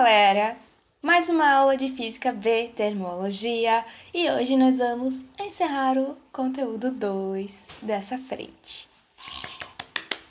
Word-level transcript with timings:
galera! 0.00 0.56
Mais 1.02 1.28
uma 1.28 1.52
aula 1.52 1.76
de 1.76 1.90
Física 1.90 2.32
B, 2.32 2.72
Termologia, 2.74 3.84
e 4.14 4.30
hoje 4.30 4.56
nós 4.56 4.78
vamos 4.78 5.26
encerrar 5.38 5.98
o 5.98 6.16
conteúdo 6.32 6.90
2 6.90 7.52
dessa 7.82 8.16
frente. 8.16 8.88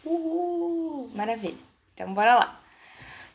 Uhul! 0.04 1.12
Maravilha! 1.14 1.60
Então, 1.94 2.12
bora 2.16 2.34
lá! 2.34 2.60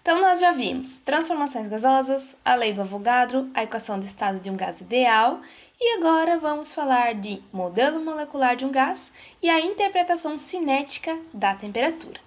Então, 0.03 0.21
nós 0.21 0.41
já 0.41 0.51
vimos 0.51 0.99
transformações 0.99 1.69
gasosas, 1.69 2.37
a 2.45 2.57
lei 2.57 2.73
do 2.73 2.81
Avogadro, 2.81 3.49
a 3.55 3.63
equação 3.63 4.01
do 4.01 4.05
estado 4.05 4.41
de 4.41 4.51
um 4.51 4.57
gás 4.57 4.81
ideal, 4.81 5.41
e 5.81 5.97
agora 5.99 6.37
vamos 6.37 6.75
falar 6.75 7.15
de 7.15 7.41
modelo 7.53 8.05
molecular 8.05 8.57
de 8.57 8.65
um 8.65 8.73
gás 8.73 9.13
e 9.41 9.49
a 9.49 9.61
interpretação 9.61 10.37
cinética 10.37 11.17
da 11.33 11.55
temperatura. 11.55 12.25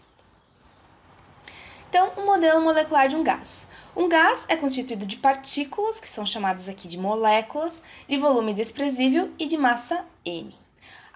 Então, 1.90 2.12
um 2.18 2.26
modelo 2.26 2.62
molecular 2.62 3.08
de 3.08 3.16
um 3.16 3.24
gás. 3.24 3.68
Um 4.00 4.08
gás 4.08 4.46
é 4.48 4.56
constituído 4.56 5.08
de 5.08 5.18
partículas, 5.18 6.00
que 6.00 6.08
são 6.08 6.24
chamadas 6.24 6.70
aqui 6.70 6.88
de 6.88 7.00
moléculas, 7.00 7.82
de 8.08 8.16
volume 8.16 8.54
desprezível 8.54 9.32
e 9.40 9.48
de 9.48 9.58
massa 9.58 10.06
m. 10.24 10.54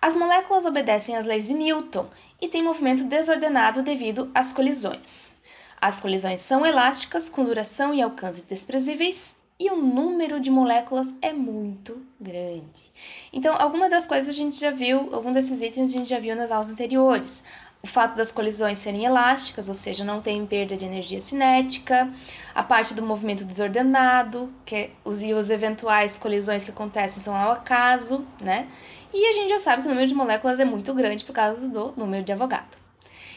As 0.02 0.16
moléculas 0.16 0.66
obedecem 0.66 1.16
às 1.16 1.28
leis 1.28 1.46
de 1.46 1.54
Newton 1.54 2.10
e 2.42 2.48
têm 2.48 2.64
movimento 2.64 3.04
desordenado 3.04 3.84
devido 3.84 4.32
às 4.34 4.52
colisões. 4.52 5.30
As 5.80 6.00
colisões 6.00 6.42
são 6.42 6.66
elásticas, 6.66 7.30
com 7.30 7.46
duração 7.46 7.94
e 7.94 8.02
alcance 8.02 8.46
desprezíveis, 8.50 9.38
e 9.60 9.70
o 9.70 9.76
número 9.76 10.40
de 10.40 10.50
moléculas 10.50 11.14
é 11.22 11.32
muito 11.32 12.02
grande. 12.20 12.92
Então, 13.32 13.56
alguma 13.60 13.92
das 13.92 14.08
coisas 14.08 14.34
a 14.34 14.36
gente 14.36 14.60
já 14.60 14.72
viu, 14.72 15.14
algum 15.14 15.32
desses 15.32 15.62
itens 15.62 15.92
a 15.92 15.98
gente 16.00 16.10
já 16.10 16.20
viu 16.20 16.36
nas 16.36 16.50
aulas 16.50 16.72
anteriores 16.72 17.44
o 17.84 17.88
fato 17.88 18.16
das 18.16 18.32
colisões 18.32 18.78
serem 18.78 19.06
elásticas, 19.06 19.68
ou 19.68 19.74
seja, 19.74 20.04
não 20.04 20.22
tem 20.22 20.46
perda 20.46 20.78
de 20.78 20.86
energia 20.86 21.20
cinética, 21.20 22.12
a 22.54 22.62
parte 22.62 22.94
do 22.94 23.02
movimento 23.02 23.44
desordenado, 23.44 24.54
que 24.66 24.76
é 24.76 24.90
os, 25.04 25.22
e 25.24 25.34
os 25.34 25.50
eventuais 25.50 26.18
colisões 26.18 26.64
que 26.64 26.70
acontecem 26.70 27.22
são 27.22 27.36
ao 27.36 27.52
acaso, 27.54 28.26
né? 28.40 28.68
E 29.14 29.28
a 29.28 29.34
gente 29.34 29.50
já 29.50 29.60
sabe 29.60 29.82
que 29.82 29.88
o 29.88 29.92
número 29.92 30.08
de 30.08 30.14
moléculas 30.14 30.60
é 30.60 30.66
muito 30.66 30.94
grande 30.94 31.26
por 31.26 31.34
causa 31.34 31.68
do 31.68 31.94
número 31.98 32.24
de 32.24 32.32
Avogadro. 32.32 32.80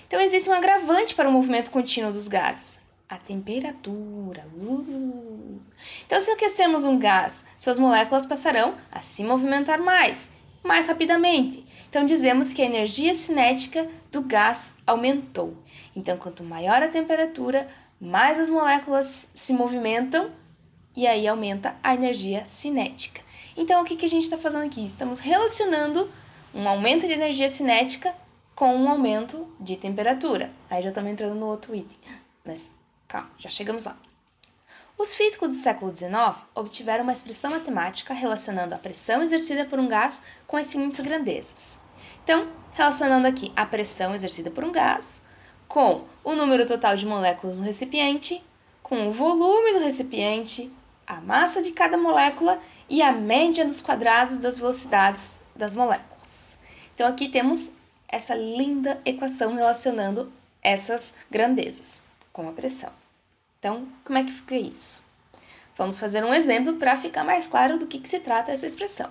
Então, 0.06 0.20
existe 0.20 0.48
um 0.48 0.52
agravante 0.52 1.14
para 1.14 1.28
o 1.28 1.32
movimento 1.32 1.70
contínuo 1.70 2.12
dos 2.12 2.28
gases, 2.28 2.78
a 3.08 3.16
temperatura. 3.16 4.46
Uh. 4.56 5.58
Então, 6.06 6.20
se 6.20 6.30
aquecermos 6.30 6.84
um 6.84 6.98
gás, 6.98 7.44
suas 7.56 7.78
moléculas 7.78 8.24
passarão 8.24 8.76
a 8.92 9.00
se 9.00 9.24
movimentar 9.24 9.80
mais, 9.80 10.30
mais 10.62 10.86
rapidamente. 10.86 11.63
Então, 11.94 12.06
dizemos 12.06 12.52
que 12.52 12.60
a 12.60 12.64
energia 12.64 13.14
cinética 13.14 13.88
do 14.10 14.20
gás 14.20 14.74
aumentou. 14.84 15.56
Então, 15.94 16.16
quanto 16.16 16.42
maior 16.42 16.82
a 16.82 16.88
temperatura, 16.88 17.68
mais 18.00 18.36
as 18.36 18.48
moléculas 18.48 19.30
se 19.32 19.52
movimentam 19.52 20.32
e 20.96 21.06
aí 21.06 21.28
aumenta 21.28 21.76
a 21.84 21.94
energia 21.94 22.44
cinética. 22.46 23.22
Então, 23.56 23.80
o 23.80 23.84
que, 23.84 23.94
que 23.94 24.06
a 24.06 24.08
gente 24.08 24.24
está 24.24 24.36
fazendo 24.36 24.64
aqui? 24.64 24.84
Estamos 24.84 25.20
relacionando 25.20 26.10
um 26.52 26.68
aumento 26.68 27.06
de 27.06 27.12
energia 27.12 27.48
cinética 27.48 28.12
com 28.56 28.74
um 28.74 28.88
aumento 28.88 29.46
de 29.60 29.76
temperatura. 29.76 30.50
Aí 30.68 30.82
já 30.82 30.88
estamos 30.88 31.12
entrando 31.12 31.36
no 31.36 31.46
outro 31.46 31.76
item. 31.76 31.96
Mas 32.44 32.72
calma, 33.06 33.30
já 33.38 33.48
chegamos 33.48 33.84
lá. 33.84 33.96
Os 34.98 35.14
físicos 35.14 35.48
do 35.48 35.54
século 35.54 35.94
XIX 35.94 36.10
obtiveram 36.56 37.04
uma 37.04 37.12
expressão 37.12 37.52
matemática 37.52 38.12
relacionando 38.12 38.74
a 38.74 38.78
pressão 38.78 39.22
exercida 39.22 39.64
por 39.64 39.78
um 39.78 39.86
gás 39.86 40.22
com 40.44 40.56
as 40.56 40.66
seguintes 40.66 40.98
grandezas. 40.98 41.83
Então, 42.24 42.48
relacionando 42.72 43.28
aqui 43.28 43.52
a 43.54 43.64
pressão 43.64 44.14
exercida 44.14 44.50
por 44.50 44.64
um 44.64 44.72
gás 44.72 45.22
com 45.68 46.04
o 46.24 46.34
número 46.34 46.66
total 46.66 46.96
de 46.96 47.06
moléculas 47.06 47.58
no 47.58 47.64
recipiente, 47.64 48.42
com 48.82 49.08
o 49.08 49.12
volume 49.12 49.74
do 49.74 49.84
recipiente, 49.84 50.72
a 51.06 51.20
massa 51.20 51.62
de 51.62 51.70
cada 51.70 51.98
molécula 51.98 52.58
e 52.88 53.02
a 53.02 53.12
média 53.12 53.64
dos 53.64 53.80
quadrados 53.80 54.38
das 54.38 54.56
velocidades 54.56 55.38
das 55.54 55.74
moléculas. 55.74 56.58
Então, 56.94 57.06
aqui 57.06 57.28
temos 57.28 57.76
essa 58.08 58.34
linda 58.34 59.00
equação 59.04 59.54
relacionando 59.54 60.32
essas 60.62 61.14
grandezas 61.30 62.02
com 62.32 62.48
a 62.48 62.52
pressão. 62.52 62.92
Então, 63.58 63.86
como 64.02 64.18
é 64.18 64.24
que 64.24 64.32
fica 64.32 64.56
isso? 64.56 65.04
Vamos 65.76 65.98
fazer 65.98 66.24
um 66.24 66.32
exemplo 66.32 66.74
para 66.74 66.96
ficar 66.96 67.24
mais 67.24 67.46
claro 67.46 67.78
do 67.78 67.86
que, 67.86 67.98
que 67.98 68.08
se 68.08 68.20
trata 68.20 68.52
essa 68.52 68.66
expressão. 68.66 69.10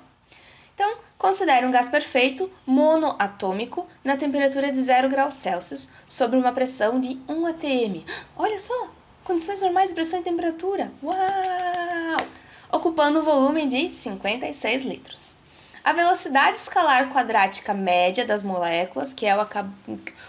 Então, 0.73 0.97
considere 1.23 1.65
um 1.65 1.71
gás 1.71 1.87
perfeito 1.87 2.51
monoatômico 2.65 3.87
na 4.03 4.17
temperatura 4.17 4.69
de 4.69 4.81
0 4.81 5.07
graus 5.07 5.35
Celsius 5.35 5.89
sobre 6.05 6.37
uma 6.37 6.51
pressão 6.51 6.99
de 6.99 7.17
1 7.29 7.45
atm. 7.47 8.03
Olha 8.35 8.59
só, 8.59 8.89
condições 9.23 9.61
normais 9.61 9.87
de 9.87 9.95
pressão 9.95 10.19
e 10.19 10.23
temperatura. 10.23 10.91
Uau! 11.01 12.27
Ocupando 12.69 13.21
um 13.21 13.23
volume 13.23 13.65
de 13.67 13.89
56 13.89 14.83
litros. 14.83 15.37
A 15.81 15.93
velocidade 15.93 16.57
escalar 16.57 17.09
quadrática 17.09 17.73
média 17.73 18.25
das 18.25 18.43
moléculas, 18.43 19.13
que 19.13 19.25
é 19.25 19.33
o, 19.33 19.47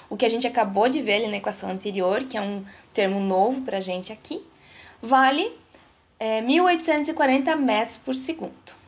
o 0.09 0.16
que 0.16 0.25
a 0.25 0.31
gente 0.31 0.47
acabou 0.47 0.88
de 0.88 1.03
ver 1.03 1.16
ali 1.16 1.26
na 1.26 1.38
equação 1.38 1.71
anterior, 1.71 2.22
que 2.22 2.37
é 2.37 2.41
um 2.41 2.65
termo 2.93 3.19
novo 3.19 3.62
para 3.62 3.78
a 3.78 3.81
gente 3.81 4.12
aqui, 4.12 4.47
vale 5.03 5.53
é, 6.21 6.41
1840 6.41 7.56
metros 7.56 7.97
por 7.97 8.15
segundo. 8.15 8.84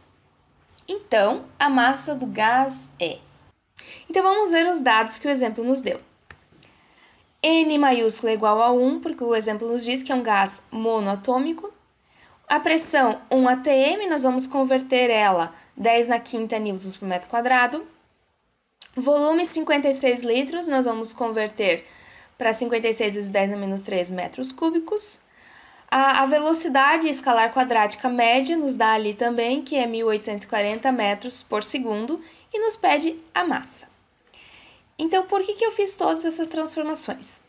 Então, 0.88 1.44
a 1.58 1.68
massa 1.68 2.14
do 2.14 2.26
gás 2.26 2.88
é. 3.00 3.18
Então, 4.08 4.22
vamos 4.22 4.50
ver 4.50 4.66
os 4.66 4.80
dados 4.80 5.18
que 5.18 5.26
o 5.26 5.30
exemplo 5.30 5.64
nos 5.64 5.80
deu. 5.80 6.00
N 7.42 7.78
maiúsculo 7.78 8.30
é 8.30 8.34
igual 8.34 8.62
a 8.62 8.72
1, 8.72 9.00
porque 9.00 9.22
o 9.22 9.34
exemplo 9.34 9.68
nos 9.68 9.84
diz 9.84 10.02
que 10.02 10.12
é 10.12 10.14
um 10.14 10.22
gás 10.22 10.64
monoatômico. 10.70 11.72
A 12.48 12.60
pressão 12.60 13.20
1 13.30 13.48
atm, 13.48 14.08
nós 14.08 14.22
vamos 14.22 14.46
converter 14.46 15.10
ela 15.10 15.54
10 15.76 16.08
na 16.08 16.18
quinta 16.18 16.58
newtons 16.58 16.96
por 16.96 17.06
metro 17.06 17.28
quadrado. 17.28 17.86
Volume 18.94 19.44
56 19.44 20.22
litros, 20.22 20.66
nós 20.66 20.86
vamos 20.86 21.12
converter 21.12 21.86
para 22.38 22.54
56 22.54 23.14
vezes 23.14 23.30
10 23.30 23.52
a 23.52 23.56
menos 23.56 23.82
3 23.82 24.10
metros 24.10 24.52
cúbicos. 24.52 25.25
A, 25.98 26.24
a, 26.24 26.26
velocidade 26.26 27.08
escalar 27.08 27.54
quadrática 27.54 28.06
média 28.10 28.54
nos 28.54 28.76
dá 28.76 28.92
ali 28.92 29.14
também, 29.14 29.62
que 29.62 29.76
é 29.76 29.86
1840 29.86 30.92
metros 30.92 31.42
por 31.42 31.64
segundo, 31.64 32.20
e 32.52 32.58
nos 32.58 32.76
pede 32.76 33.18
a 33.34 33.42
massa. 33.44 33.88
Então, 34.98 35.24
por 35.24 35.42
que, 35.42 35.54
que 35.54 35.64
eu 35.64 35.72
fiz 35.72 35.96
todas 35.96 36.26
essas 36.26 36.50
transformações 36.50 37.40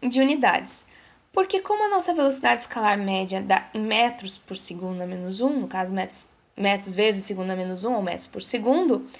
de 0.00 0.20
unidades? 0.20 0.86
Porque 1.32 1.58
como 1.58 1.82
a 1.82 1.88
nossa 1.88 2.14
velocidade 2.14 2.60
escalar 2.60 2.96
média 2.96 3.42
dá 3.42 3.68
em 3.74 3.80
metros 3.80 4.38
por 4.38 4.56
segundo 4.56 5.02
a 5.02 5.06
menos 5.06 5.40
1, 5.40 5.48
no 5.48 5.66
caso 5.66 5.92
metros, 5.92 6.24
metros 6.56 6.94
vezes 6.94 7.24
segundo 7.24 7.50
a 7.50 7.56
menos 7.56 7.82
1, 7.82 7.92
ou 7.92 8.00
metros 8.00 8.28
por 8.28 8.44
segundo, 8.44 9.10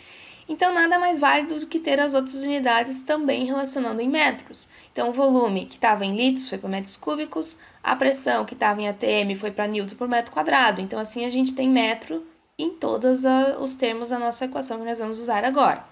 então, 0.49 0.75
nada 0.75 0.99
mais 0.99 1.19
válido 1.19 1.61
do 1.61 1.67
que 1.67 1.79
ter 1.79 2.01
as 2.01 2.15
outras 2.15 2.43
unidades 2.43 3.01
também 3.01 3.45
relacionando 3.45 4.01
em 4.01 4.09
metros. 4.09 4.69
Então, 4.93 5.11
o 5.11 5.13
volume 5.13 5.67
que 5.67 5.77
estava 5.77 6.05
em 6.05 6.17
litros 6.17 6.49
foi 6.49 6.59
para 6.59 6.69
metros 6.69 6.97
cúbicos, 6.97 7.59
a 7.83 7.95
pressão 7.95 8.45
que 8.45 8.55
estava 8.55 8.81
em 8.81 8.89
ATM 8.89 9.37
foi 9.39 9.51
para 9.51 9.67
newton 9.67 9.95
por 9.97 10.09
metro 10.09 10.33
quadrado. 10.33 10.81
Então, 10.81 10.99
assim, 10.99 11.25
a 11.25 11.31
gente 11.31 11.53
tem 11.55 11.69
metro 11.69 12.27
em 12.59 12.71
todos 12.71 13.23
os 13.61 13.75
termos 13.75 14.09
da 14.09 14.19
nossa 14.19 14.45
equação 14.45 14.79
que 14.79 14.85
nós 14.85 14.99
vamos 14.99 15.19
usar 15.21 15.45
agora. 15.45 15.85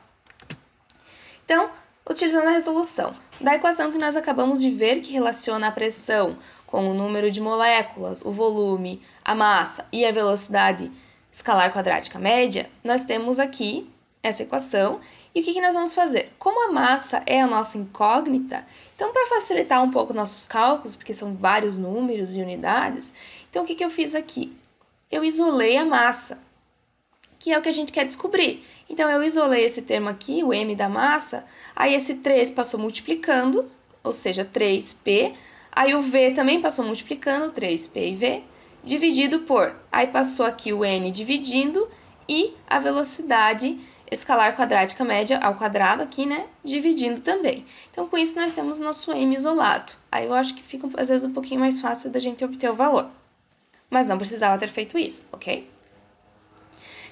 Então, 1.44 1.70
utilizando 2.08 2.48
a 2.48 2.52
resolução 2.52 3.12
da 3.40 3.54
equação 3.54 3.90
que 3.90 3.98
nós 3.98 4.16
acabamos 4.16 4.60
de 4.60 4.70
ver, 4.70 5.00
que 5.00 5.12
relaciona 5.12 5.68
a 5.68 5.72
pressão 5.72 6.36
com 6.66 6.88
o 6.88 6.94
número 6.94 7.30
de 7.30 7.40
moléculas, 7.40 8.24
o 8.24 8.30
volume, 8.30 9.02
a 9.24 9.34
massa 9.34 9.86
e 9.92 10.04
a 10.04 10.12
velocidade 10.12 10.90
escalar 11.32 11.72
quadrática 11.72 12.18
média, 12.18 12.68
nós 12.84 13.04
temos 13.04 13.38
aqui 13.38 13.88
essa 14.22 14.42
equação. 14.42 15.00
E 15.34 15.40
o 15.40 15.44
que, 15.44 15.52
que 15.52 15.60
nós 15.60 15.74
vamos 15.74 15.94
fazer? 15.94 16.32
Como 16.38 16.68
a 16.68 16.72
massa 16.72 17.22
é 17.24 17.40
a 17.40 17.46
nossa 17.46 17.78
incógnita, 17.78 18.66
então 18.96 19.12
para 19.12 19.28
facilitar 19.28 19.82
um 19.82 19.90
pouco 19.90 20.12
nossos 20.12 20.46
cálculos, 20.46 20.96
porque 20.96 21.14
são 21.14 21.34
vários 21.34 21.76
números 21.76 22.34
e 22.34 22.40
unidades, 22.40 23.12
então 23.48 23.62
o 23.62 23.66
que, 23.66 23.74
que 23.74 23.84
eu 23.84 23.90
fiz 23.90 24.14
aqui? 24.14 24.52
Eu 25.10 25.24
isolei 25.24 25.76
a 25.76 25.84
massa, 25.84 26.42
que 27.38 27.52
é 27.52 27.58
o 27.58 27.62
que 27.62 27.68
a 27.68 27.72
gente 27.72 27.92
quer 27.92 28.04
descobrir. 28.04 28.64
Então 28.88 29.08
eu 29.08 29.22
isolei 29.22 29.64
esse 29.64 29.82
termo 29.82 30.08
aqui, 30.08 30.42
o 30.42 30.52
m 30.52 30.74
da 30.74 30.88
massa, 30.88 31.46
aí 31.74 31.94
esse 31.94 32.16
3 32.16 32.50
passou 32.50 32.78
multiplicando, 32.80 33.70
ou 34.02 34.12
seja, 34.12 34.44
3p, 34.44 35.32
aí 35.70 35.94
o 35.94 36.02
v 36.02 36.32
também 36.32 36.60
passou 36.60 36.84
multiplicando, 36.84 37.52
3p 37.52 37.96
e 37.96 38.14
v, 38.16 38.44
dividido 38.82 39.40
por, 39.40 39.76
aí 39.92 40.08
passou 40.08 40.44
aqui 40.44 40.72
o 40.72 40.84
n 40.84 41.12
dividindo 41.12 41.88
e 42.28 42.54
a 42.66 42.78
velocidade 42.78 43.78
escalar 44.10 44.56
quadrática 44.56 45.04
média 45.04 45.38
ao 45.38 45.54
quadrado 45.54 46.02
aqui, 46.02 46.26
né? 46.26 46.46
Dividindo 46.64 47.20
também. 47.20 47.64
Então, 47.90 48.08
com 48.08 48.18
isso, 48.18 48.38
nós 48.38 48.52
temos 48.52 48.78
nosso 48.78 49.12
m 49.12 49.34
isolado. 49.34 49.92
Aí 50.10 50.26
eu 50.26 50.34
acho 50.34 50.54
que 50.54 50.62
fica, 50.62 50.88
às 50.96 51.08
vezes, 51.08 51.28
um 51.28 51.32
pouquinho 51.32 51.60
mais 51.60 51.80
fácil 51.80 52.10
da 52.10 52.18
gente 52.18 52.44
obter 52.44 52.70
o 52.70 52.74
valor. 52.74 53.10
Mas 53.88 54.06
não 54.06 54.18
precisava 54.18 54.58
ter 54.58 54.68
feito 54.68 54.98
isso, 54.98 55.28
ok? 55.32 55.68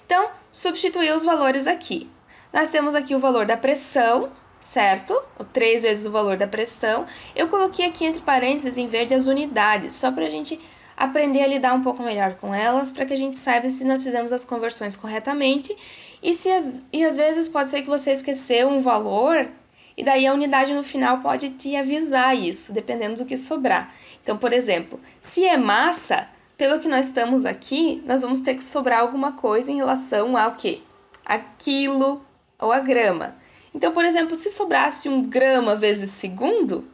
Então, 0.07 0.31
substituir 0.51 1.13
os 1.15 1.25
valores 1.25 1.67
aqui. 1.67 2.09
Nós 2.53 2.71
temos 2.71 2.95
aqui 2.95 3.15
o 3.15 3.19
valor 3.19 3.45
da 3.45 3.57
pressão, 3.57 4.31
certo? 4.61 5.21
O 5.39 5.45
3 5.45 5.83
vezes 5.83 6.07
o 6.07 6.11
valor 6.11 6.37
da 6.37 6.47
pressão. 6.47 7.07
Eu 7.37 7.49
coloquei 7.49 7.87
aqui 7.87 8.05
entre 8.05 8.23
parênteses 8.23 8.77
em 8.77 8.89
verde 8.89 9.15
as 9.15 9.27
unidades, 9.27 9.95
só 9.95 10.11
para 10.11 10.27
a 10.27 10.31
gente 10.31 10.59
aprender 10.97 11.43
a 11.43 11.47
lidar 11.47 11.75
um 11.75 11.83
pouco 11.83 12.03
melhor 12.03 12.35
com 12.35 12.53
elas 12.53 12.91
para 12.91 13.07
que 13.07 13.13
a 13.13 13.17
gente 13.17 13.39
saiba 13.39 13.71
se 13.71 13.85
nós 13.85 14.03
fizemos 14.03 14.33
as 14.33 14.45
conversões 14.45 14.97
corretamente 14.97 15.77
e 16.23 16.35
se 16.35 16.51
as, 16.51 16.85
e 16.93 17.05
às 17.05 17.17
vezes 17.17 17.49
pode 17.49 17.71
ser 17.71 17.83
que 17.83 17.89
você 17.89 18.13
esqueceu 18.13 18.69
um 18.69 18.81
valor 18.81 19.49
e 19.97 20.05
daí 20.05 20.27
a 20.27 20.33
unidade 20.33 20.73
no 20.73 20.85
final 20.85 21.19
pode 21.19 21.51
te 21.51 21.75
avisar 21.75 22.37
isso, 22.37 22.73
dependendo 22.73 23.17
do 23.17 23.25
que 23.25 23.37
sobrar. 23.37 23.93
Então, 24.23 24.37
por 24.37 24.53
exemplo, 24.53 25.01
se 25.21 25.45
é 25.45 25.57
massa, 25.57 26.29
pelo 26.57 26.79
que 26.79 26.89
nós 26.89 27.07
estamos 27.07 27.45
aqui, 27.45 28.03
nós 28.07 28.23
vamos 28.23 28.41
ter 28.41 28.55
que 28.55 28.65
sobrar 28.65 29.01
alguma 29.01 29.33
coisa 29.33 29.71
em 29.71 29.77
relação 29.77 30.37
ao 30.37 30.53
quê? 30.53 30.81
A 31.25 31.39
quilo 31.39 32.25
ou 32.59 32.73
a 32.73 32.81
grama. 32.81 33.37
Então, 33.75 33.93
por 33.93 34.05
exemplo, 34.05 34.37
se 34.37 34.51
sobrasse 34.51 35.09
um 35.09 35.23
grama 35.23 35.77
vezes 35.77 36.11
segundo, 36.11 36.87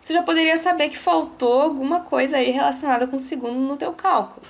você 0.00 0.12
já 0.12 0.22
poderia 0.22 0.56
saber 0.56 0.88
que 0.88 0.98
faltou 0.98 1.62
alguma 1.62 2.00
coisa 2.00 2.36
aí 2.36 2.50
relacionada 2.50 3.06
com 3.06 3.18
segundo 3.18 3.58
no 3.58 3.76
teu 3.76 3.92
cálculo. 3.92 4.46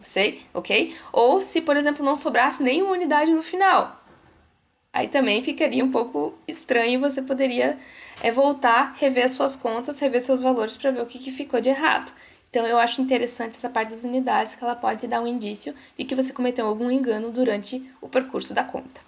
Sei, 0.00 0.42
ok? 0.52 0.94
Ou 1.12 1.42
se, 1.42 1.60
por 1.60 1.76
exemplo, 1.76 2.04
não 2.04 2.16
sobrasse 2.16 2.62
nenhuma 2.62 2.92
unidade 2.92 3.30
no 3.30 3.42
final. 3.42 4.02
Aí 4.92 5.08
também 5.08 5.42
ficaria 5.42 5.84
um 5.84 5.90
pouco 5.90 6.34
estranho 6.48 7.00
você 7.00 7.20
poderia 7.20 7.78
é, 8.22 8.30
voltar, 8.30 8.94
rever 8.98 9.30
suas 9.30 9.54
contas, 9.54 9.98
rever 9.98 10.22
seus 10.22 10.40
valores 10.40 10.76
para 10.76 10.90
ver 10.90 11.02
o 11.02 11.06
que, 11.06 11.18
que 11.18 11.30
ficou 11.30 11.60
de 11.60 11.68
errado. 11.68 12.10
Então 12.48 12.66
eu 12.66 12.78
acho 12.78 13.02
interessante 13.02 13.56
essa 13.56 13.68
parte 13.68 13.90
das 13.90 14.04
unidades, 14.04 14.54
que 14.54 14.64
ela 14.64 14.74
pode 14.74 15.06
dar 15.06 15.20
um 15.20 15.26
indício 15.26 15.74
de 15.96 16.04
que 16.04 16.14
você 16.14 16.32
cometeu 16.32 16.66
algum 16.66 16.90
engano 16.90 17.30
durante 17.30 17.86
o 18.00 18.08
percurso 18.08 18.54
da 18.54 18.64
conta. 18.64 19.00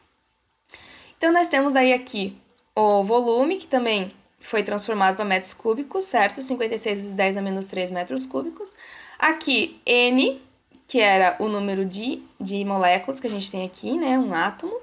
Então 1.16 1.32
nós 1.32 1.48
temos 1.48 1.74
aí 1.74 1.92
aqui 1.92 2.36
o 2.76 3.02
volume, 3.02 3.56
que 3.56 3.66
também 3.66 4.12
foi 4.40 4.62
transformado 4.62 5.16
para 5.16 5.24
metros 5.24 5.54
cúbicos, 5.54 6.04
certo? 6.04 6.42
56 6.42 6.98
vezes 6.98 7.14
10 7.14 7.38
a 7.38 7.42
menos 7.42 7.66
3 7.66 7.90
metros 7.90 8.26
cúbicos. 8.26 8.74
Aqui, 9.18 9.80
N, 9.86 10.40
que 10.88 11.00
era 11.00 11.36
o 11.38 11.48
número 11.48 11.84
de, 11.84 12.22
de 12.40 12.64
moléculas 12.64 13.20
que 13.20 13.26
a 13.26 13.30
gente 13.30 13.50
tem 13.50 13.64
aqui, 13.66 13.96
né? 13.98 14.18
Um 14.18 14.32
átomo. 14.32 14.74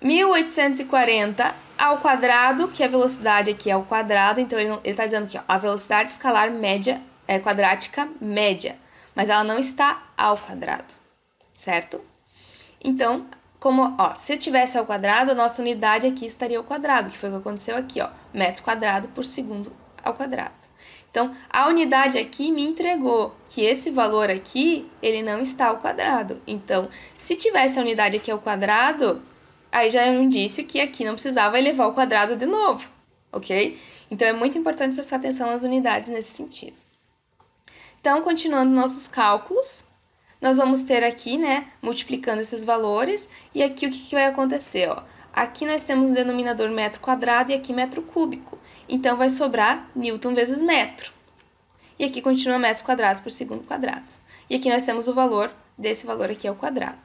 1840 0.00 1.54
ao 1.76 1.98
quadrado, 1.98 2.68
que 2.68 2.82
a 2.82 2.88
velocidade 2.88 3.50
aqui 3.50 3.68
é 3.68 3.74
ao 3.74 3.84
quadrado, 3.84 4.40
então 4.40 4.58
ele 4.58 4.80
está 4.84 5.04
dizendo 5.04 5.28
ó, 5.36 5.42
a 5.46 5.58
velocidade 5.58 6.10
escalar 6.10 6.50
média 6.50 7.00
é 7.26 7.38
quadrática 7.38 8.08
média, 8.20 8.76
mas 9.14 9.28
ela 9.28 9.44
não 9.44 9.58
está 9.58 10.02
ao 10.16 10.38
quadrado, 10.38 10.94
certo? 11.52 12.00
Então, 12.82 13.26
como, 13.60 13.96
ó, 13.98 14.14
se 14.14 14.36
tivesse 14.36 14.78
ao 14.78 14.86
quadrado, 14.86 15.32
a 15.32 15.34
nossa 15.34 15.60
unidade 15.60 16.06
aqui 16.06 16.24
estaria 16.24 16.58
ao 16.58 16.64
quadrado, 16.64 17.10
que 17.10 17.18
foi 17.18 17.28
o 17.28 17.32
que 17.32 17.38
aconteceu 17.38 17.76
aqui, 17.76 18.00
ó, 18.00 18.08
metro 18.32 18.62
quadrado 18.62 19.08
por 19.08 19.24
segundo 19.24 19.72
ao 20.02 20.14
quadrado. 20.14 20.57
Então, 21.18 21.34
a 21.50 21.66
unidade 21.66 22.16
aqui 22.16 22.52
me 22.52 22.62
entregou 22.62 23.34
que 23.48 23.64
esse 23.64 23.90
valor 23.90 24.30
aqui, 24.30 24.88
ele 25.02 25.20
não 25.20 25.42
está 25.42 25.66
ao 25.66 25.78
quadrado. 25.78 26.40
Então, 26.46 26.88
se 27.16 27.34
tivesse 27.34 27.76
a 27.76 27.82
unidade 27.82 28.16
aqui 28.16 28.30
ao 28.30 28.38
quadrado, 28.38 29.20
aí 29.72 29.90
já 29.90 30.02
é 30.02 30.10
um 30.12 30.22
indício 30.22 30.64
que 30.64 30.80
aqui 30.80 31.04
não 31.04 31.14
precisava 31.14 31.58
elevar 31.58 31.86
ao 31.86 31.92
quadrado 31.92 32.36
de 32.36 32.46
novo, 32.46 32.88
ok? 33.32 33.76
Então, 34.08 34.28
é 34.28 34.32
muito 34.32 34.56
importante 34.56 34.94
prestar 34.94 35.16
atenção 35.16 35.48
nas 35.48 35.64
unidades 35.64 36.08
nesse 36.08 36.30
sentido. 36.36 36.76
Então, 38.00 38.22
continuando 38.22 38.70
nossos 38.70 39.08
cálculos, 39.08 39.86
nós 40.40 40.56
vamos 40.56 40.84
ter 40.84 41.02
aqui, 41.02 41.36
né, 41.36 41.66
multiplicando 41.82 42.42
esses 42.42 42.62
valores, 42.62 43.28
e 43.52 43.60
aqui 43.60 43.88
o 43.88 43.90
que, 43.90 43.98
que 43.98 44.14
vai 44.14 44.26
acontecer, 44.26 44.88
ó? 44.88 45.02
Aqui 45.32 45.66
nós 45.66 45.82
temos 45.82 46.12
o 46.12 46.14
denominador 46.14 46.70
metro 46.70 47.00
quadrado 47.00 47.50
e 47.50 47.56
aqui 47.56 47.72
metro 47.72 48.02
cúbico. 48.02 48.56
Então, 48.88 49.16
vai 49.16 49.30
sobrar 49.30 49.88
Newton 49.94 50.34
vezes 50.34 50.62
metro. 50.62 51.12
E 51.98 52.04
aqui 52.04 52.22
continua 52.22 52.58
metros 52.58 52.82
quadrados 52.82 53.20
por 53.20 53.30
segundo 53.30 53.64
quadrado. 53.64 54.06
E 54.48 54.56
aqui 54.56 54.70
nós 54.70 54.86
temos 54.86 55.08
o 55.08 55.14
valor 55.14 55.50
desse 55.76 56.06
valor 56.06 56.30
aqui 56.30 56.48
ao 56.48 56.54
quadrado. 56.54 56.98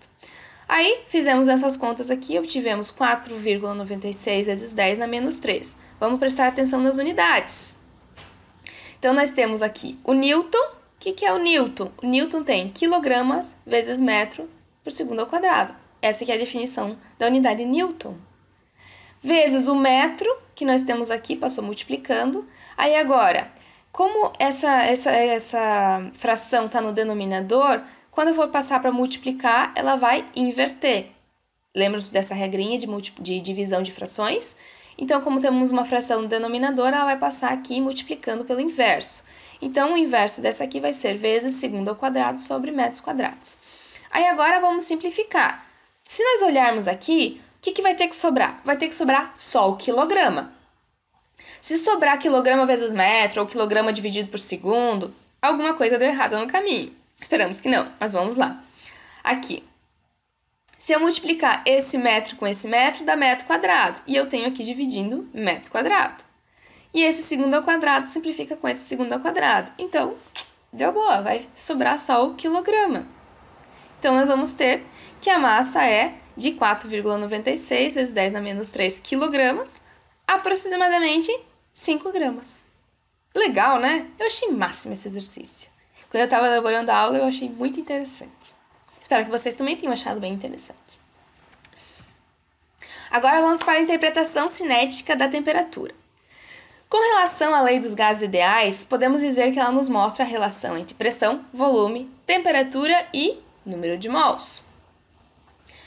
Aí, 0.67 1.01
fizemos 1.09 1.47
essas 1.47 1.75
contas 1.75 2.09
aqui, 2.09 2.39
obtivemos 2.39 2.91
4,96 2.91 4.45
vezes 4.45 4.71
10 4.71 4.97
na 4.97 5.07
menos 5.07 5.37
3. 5.37 5.77
Vamos 5.99 6.19
prestar 6.19 6.47
atenção 6.47 6.79
nas 6.79 6.97
unidades. 6.97 7.75
Então, 8.97 9.13
nós 9.13 9.31
temos 9.31 9.61
aqui 9.61 9.99
o 10.03 10.13
Newton. 10.13 10.57
O 10.57 10.99
que, 10.99 11.11
que 11.11 11.25
é 11.25 11.33
o 11.33 11.37
Newton? 11.37 11.91
O 12.01 12.07
Newton 12.07 12.43
tem 12.43 12.69
quilogramas 12.69 13.55
vezes 13.65 13.99
metro 13.99 14.49
por 14.83 14.91
segundo 14.91 15.19
ao 15.19 15.27
quadrado. 15.27 15.75
Essa 16.01 16.23
é 16.25 16.33
a 16.33 16.37
definição 16.37 16.97
da 17.17 17.27
unidade 17.27 17.63
Newton. 17.63 18.15
Vezes 19.21 19.67
o 19.67 19.75
metro, 19.75 20.29
que 20.55 20.65
nós 20.65 20.83
temos 20.83 21.09
aqui, 21.11 21.35
passou 21.35 21.63
multiplicando. 21.63 22.47
Aí 22.77 22.95
agora, 22.95 23.51
como 23.91 24.31
essa, 24.39 24.83
essa, 24.83 25.11
essa 25.11 26.11
fração 26.15 26.65
está 26.65 26.81
no 26.81 26.91
denominador, 26.91 27.81
quando 28.09 28.29
eu 28.29 28.35
for 28.35 28.47
passar 28.47 28.81
para 28.81 28.91
multiplicar, 28.91 29.71
ela 29.75 29.95
vai 29.95 30.25
inverter. 30.35 31.07
Lembra-se 31.75 32.13
dessa 32.13 32.35
regrinha 32.35 32.77
de, 32.77 32.87
de 33.19 33.39
divisão 33.39 33.81
de 33.81 33.91
frações? 33.91 34.57
Então, 34.97 35.21
como 35.21 35.39
temos 35.39 35.71
uma 35.71 35.85
fração 35.85 36.21
no 36.21 36.27
denominador, 36.27 36.87
ela 36.87 37.05
vai 37.05 37.17
passar 37.17 37.51
aqui 37.51 37.81
multiplicando 37.81 38.45
pelo 38.45 38.59
inverso. 38.59 39.25
Então, 39.61 39.93
o 39.93 39.97
inverso 39.97 40.41
dessa 40.41 40.63
aqui 40.63 40.79
vai 40.79 40.93
ser 40.93 41.17
vezes 41.17 41.55
segundo 41.55 41.89
ao 41.89 41.95
quadrado 41.95 42.39
sobre 42.39 42.71
metros 42.71 42.99
quadrados. 42.99 43.57
Aí, 44.11 44.27
agora, 44.27 44.59
vamos 44.59 44.83
simplificar. 44.83 45.65
Se 46.05 46.23
nós 46.23 46.41
olharmos 46.41 46.87
aqui, 46.87 47.41
que, 47.63 47.71
que 47.71 47.81
vai 47.81 47.95
ter 47.95 48.09
que 48.09 48.15
sobrar? 48.15 48.61
Vai 48.65 48.75
ter 48.75 48.89
que 48.89 48.95
sobrar 48.95 49.33
só 49.37 49.69
o 49.69 49.77
quilograma. 49.77 50.51
Se 51.61 51.77
sobrar 51.77 52.19
quilograma 52.19 52.65
vezes 52.65 52.91
metro 52.91 53.39
ou 53.39 53.47
quilograma 53.47 53.93
dividido 53.93 54.27
por 54.27 54.37
segundo, 54.37 55.15
alguma 55.41 55.73
coisa 55.73 55.97
deu 55.97 56.09
errado 56.09 56.37
no 56.37 56.45
caminho. 56.45 56.93
Esperamos 57.17 57.61
que 57.61 57.69
não, 57.69 57.89
mas 57.97 58.11
vamos 58.11 58.35
lá. 58.35 58.61
Aqui. 59.23 59.63
Se 60.77 60.91
eu 60.91 60.99
multiplicar 60.99 61.63
esse 61.65 61.97
metro 61.97 62.35
com 62.35 62.45
esse 62.45 62.67
metro, 62.67 63.05
dá 63.05 63.15
metro 63.15 63.47
quadrado. 63.47 64.01
E 64.05 64.13
eu 64.13 64.27
tenho 64.27 64.45
aqui 64.45 64.61
dividindo 64.61 65.29
metro 65.33 65.71
quadrado. 65.71 66.21
E 66.93 67.01
esse 67.01 67.23
segundo 67.23 67.55
ao 67.55 67.63
quadrado 67.63 68.07
simplifica 68.07 68.57
com 68.57 68.67
esse 68.67 68.83
segundo 68.83 69.13
ao 69.13 69.21
quadrado. 69.21 69.71
Então, 69.79 70.15
deu 70.73 70.91
boa, 70.91 71.21
vai 71.21 71.47
sobrar 71.55 71.97
só 71.97 72.27
o 72.27 72.33
quilograma. 72.35 73.07
Então, 73.99 74.13
nós 74.17 74.27
vamos 74.27 74.51
ter 74.51 74.85
que 75.23 75.29
a 75.29 75.39
massa 75.39 75.85
é 75.85 76.15
de 76.35 76.51
4,96 76.51 77.93
vezes 77.93 78.11
10 78.11 78.33
na 78.33 78.41
menos 78.41 78.69
3 78.71 78.99
quilogramas, 78.99 79.85
aproximadamente 80.27 81.31
5 81.71 82.11
gramas. 82.11 82.73
Legal, 83.33 83.79
né? 83.79 84.05
Eu 84.19 84.27
achei 84.27 84.49
máximo 84.49 84.93
esse 84.93 85.07
exercício. 85.07 85.71
Quando 86.09 86.19
eu 86.19 86.25
estava 86.25 86.47
elaborando 86.47 86.91
a 86.91 86.97
aula, 86.97 87.17
eu 87.17 87.23
achei 87.23 87.47
muito 87.49 87.79
interessante. 87.79 88.53
Espero 88.99 89.23
que 89.23 89.31
vocês 89.31 89.55
também 89.55 89.77
tenham 89.77 89.93
achado 89.93 90.19
bem 90.19 90.33
interessante. 90.33 90.77
Agora 93.09 93.39
vamos 93.39 93.63
para 93.63 93.79
a 93.79 93.81
interpretação 93.81 94.49
cinética 94.49 95.15
da 95.15 95.29
temperatura. 95.29 95.95
Com 96.89 96.99
relação 96.99 97.55
à 97.55 97.61
lei 97.61 97.79
dos 97.79 97.93
gases 97.93 98.23
ideais, 98.23 98.83
podemos 98.83 99.21
dizer 99.21 99.53
que 99.53 99.59
ela 99.59 99.71
nos 99.71 99.87
mostra 99.87 100.25
a 100.25 100.27
relação 100.27 100.77
entre 100.77 100.95
pressão, 100.95 101.45
volume, 101.53 102.11
temperatura 102.25 103.07
e 103.13 103.39
número 103.65 103.97
de 103.97 104.09
mols. 104.09 104.72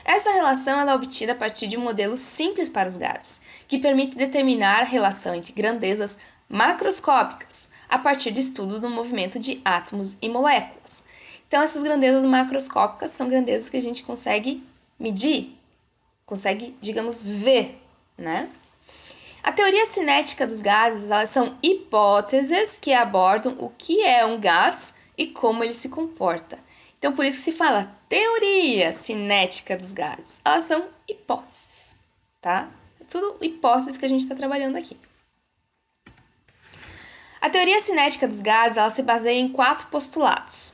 Essa 0.06 0.30
relação 0.30 0.78
é 0.78 0.94
obtida 0.94 1.32
a 1.32 1.34
partir 1.34 1.66
de 1.66 1.76
um 1.76 1.80
modelo 1.80 2.16
simples 2.16 2.68
para 2.68 2.88
os 2.88 2.96
gases, 2.96 3.40
que 3.66 3.76
permite 3.76 4.16
determinar 4.16 4.82
a 4.82 4.84
relação 4.84 5.34
entre 5.34 5.52
grandezas 5.52 6.16
macroscópicas, 6.48 7.72
a 7.88 7.98
partir 7.98 8.30
de 8.30 8.40
estudo 8.40 8.78
do 8.78 8.88
movimento 8.88 9.40
de 9.40 9.60
átomos 9.64 10.16
e 10.22 10.28
moléculas. 10.28 11.04
Então, 11.48 11.60
essas 11.60 11.82
grandezas 11.82 12.24
macroscópicas 12.24 13.10
são 13.10 13.28
grandezas 13.28 13.68
que 13.68 13.76
a 13.76 13.82
gente 13.82 14.04
consegue 14.04 14.64
medir, 14.96 15.58
consegue, 16.24 16.76
digamos, 16.80 17.20
ver, 17.20 17.82
né? 18.16 18.48
A 19.42 19.50
teoria 19.50 19.86
cinética 19.86 20.46
dos 20.46 20.62
gases, 20.62 21.10
elas 21.10 21.30
são 21.30 21.58
hipóteses 21.60 22.78
que 22.80 22.92
abordam 22.92 23.56
o 23.58 23.70
que 23.70 24.02
é 24.02 24.24
um 24.24 24.38
gás 24.38 24.94
e 25.18 25.26
como 25.26 25.64
ele 25.64 25.74
se 25.74 25.88
comporta. 25.88 26.60
Então, 26.96 27.12
por 27.12 27.24
isso 27.24 27.38
que 27.38 27.50
se 27.50 27.52
fala 27.52 27.95
teoria 28.08 28.92
cinética 28.92 29.76
dos 29.76 29.92
gases. 29.92 30.40
Elas 30.44 30.64
são 30.64 30.88
hipóteses, 31.08 31.96
tá? 32.40 32.68
É 33.00 33.04
tudo 33.04 33.36
hipóteses 33.40 33.96
que 33.96 34.04
a 34.04 34.08
gente 34.08 34.22
está 34.22 34.34
trabalhando 34.34 34.76
aqui. 34.76 34.96
A 37.40 37.50
teoria 37.50 37.80
cinética 37.80 38.26
dos 38.26 38.40
gases 38.40 38.76
ela 38.76 38.90
se 38.90 39.02
baseia 39.02 39.38
em 39.38 39.48
quatro 39.48 39.86
postulados. 39.88 40.72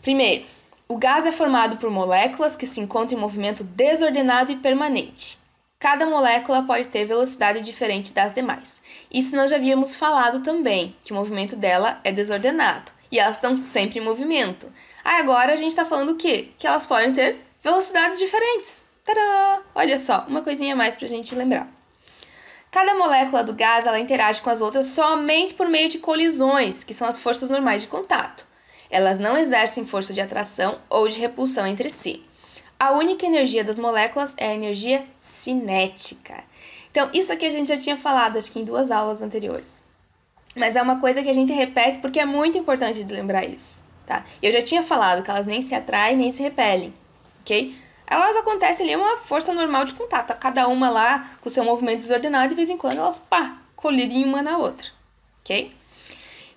Primeiro, 0.00 0.46
o 0.88 0.96
gás 0.96 1.26
é 1.26 1.32
formado 1.32 1.76
por 1.76 1.90
moléculas 1.90 2.56
que 2.56 2.66
se 2.66 2.80
encontram 2.80 3.18
em 3.18 3.20
movimento 3.20 3.62
desordenado 3.62 4.50
e 4.52 4.56
permanente. 4.56 5.38
Cada 5.78 6.04
molécula 6.04 6.62
pode 6.62 6.88
ter 6.88 7.04
velocidade 7.04 7.60
diferente 7.60 8.12
das 8.12 8.34
demais. 8.34 8.82
Isso 9.10 9.34
nós 9.34 9.50
já 9.50 9.56
havíamos 9.56 9.94
falado 9.94 10.42
também, 10.42 10.94
que 11.02 11.12
o 11.12 11.16
movimento 11.16 11.56
dela 11.56 12.00
é 12.04 12.12
desordenado 12.12 12.92
e 13.10 13.18
elas 13.18 13.36
estão 13.36 13.56
sempre 13.56 13.98
em 13.98 14.04
movimento. 14.04 14.70
Agora 15.04 15.52
a 15.52 15.56
gente 15.56 15.70
está 15.70 15.84
falando 15.84 16.10
o 16.10 16.16
quê? 16.16 16.48
Que 16.58 16.66
elas 16.66 16.86
podem 16.86 17.12
ter 17.12 17.40
velocidades 17.62 18.18
diferentes. 18.18 18.92
Tadá! 19.04 19.62
Olha 19.74 19.98
só, 19.98 20.24
uma 20.28 20.42
coisinha 20.42 20.76
mais 20.76 20.96
para 20.96 21.06
a 21.06 21.08
gente 21.08 21.34
lembrar. 21.34 21.68
Cada 22.70 22.94
molécula 22.94 23.42
do 23.42 23.52
gás 23.52 23.86
ela 23.86 23.98
interage 23.98 24.40
com 24.40 24.50
as 24.50 24.60
outras 24.60 24.86
somente 24.86 25.54
por 25.54 25.68
meio 25.68 25.88
de 25.88 25.98
colisões, 25.98 26.84
que 26.84 26.94
são 26.94 27.08
as 27.08 27.18
forças 27.18 27.50
normais 27.50 27.82
de 27.82 27.88
contato. 27.88 28.44
Elas 28.88 29.18
não 29.18 29.36
exercem 29.36 29.86
força 29.86 30.12
de 30.12 30.20
atração 30.20 30.78
ou 30.88 31.08
de 31.08 31.18
repulsão 31.18 31.66
entre 31.66 31.90
si. 31.90 32.24
A 32.78 32.92
única 32.92 33.26
energia 33.26 33.64
das 33.64 33.78
moléculas 33.78 34.34
é 34.38 34.48
a 34.48 34.54
energia 34.54 35.04
cinética. 35.20 36.44
Então, 36.90 37.10
isso 37.12 37.32
aqui 37.32 37.46
a 37.46 37.50
gente 37.50 37.68
já 37.68 37.76
tinha 37.76 37.96
falado, 37.96 38.38
acho 38.38 38.50
que 38.50 38.58
em 38.58 38.64
duas 38.64 38.90
aulas 38.90 39.22
anteriores. 39.22 39.88
Mas 40.56 40.76
é 40.76 40.82
uma 40.82 41.00
coisa 41.00 41.22
que 41.22 41.28
a 41.28 41.34
gente 41.34 41.52
repete 41.52 41.98
porque 41.98 42.18
é 42.18 42.24
muito 42.24 42.58
importante 42.58 43.02
lembrar 43.04 43.44
isso, 43.44 43.84
tá? 44.10 44.24
Eu 44.42 44.52
já 44.52 44.60
tinha 44.60 44.82
falado 44.82 45.22
que 45.22 45.30
elas 45.30 45.46
nem 45.46 45.62
se 45.62 45.72
atraem 45.72 46.16
nem 46.16 46.32
se 46.32 46.42
repelem, 46.42 46.92
ok? 47.42 47.76
elas 48.10 48.36
acontecem 48.36 48.84
ali 48.84 48.96
uma 48.96 49.18
força 49.18 49.54
normal 49.54 49.84
de 49.84 49.92
contato, 49.92 50.36
cada 50.36 50.66
uma 50.66 50.90
lá 50.90 51.30
com 51.40 51.48
seu 51.48 51.62
movimento 51.62 52.00
desordenado, 52.00 52.48
de 52.48 52.56
vez 52.56 52.68
em 52.68 52.76
quando 52.76 52.98
elas, 52.98 53.18
pá, 53.18 53.58
colidem 53.76 54.24
uma 54.24 54.42
na 54.42 54.58
outra, 54.58 54.88
ok? 55.40 55.72